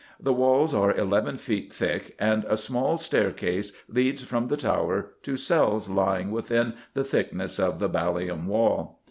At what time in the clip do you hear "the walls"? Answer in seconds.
0.19-0.73